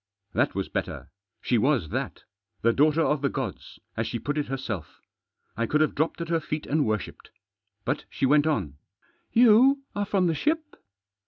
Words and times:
That 0.33 0.55
was 0.55 0.67
better. 0.67 1.11
She 1.41 1.59
was 1.59 1.89
that. 1.89 2.23
The 2.63 2.73
daughter 2.73 3.03
of 3.03 3.21
the 3.21 3.29
gods— 3.29 3.77
as 3.95 4.07
she 4.07 4.17
put 4.17 4.35
it 4.35 4.47
herself. 4.47 4.99
I 5.55 5.67
could 5.67 5.79
have 5.79 5.93
dropped 5.93 6.21
at 6.21 6.29
her 6.29 6.39
feet 6.39 6.65
and 6.65 6.87
worshipped. 6.87 7.29
But 7.85 8.05
she 8.09 8.25
went 8.25 8.47
on:" 8.47 8.77
You 9.41 9.83
are 9.95 10.05
from 10.07 10.25
the 10.25 10.33
ship 10.33 10.75